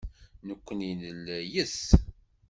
[0.47, 1.83] Nekkni nella yes-s.